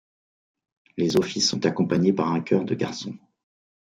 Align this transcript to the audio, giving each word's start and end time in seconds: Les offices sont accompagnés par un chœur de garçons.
Les 0.97 1.15
offices 1.17 1.47
sont 1.47 1.63
accompagnés 1.67 2.11
par 2.11 2.31
un 2.31 2.41
chœur 2.41 2.65
de 2.65 2.73
garçons. 2.73 3.19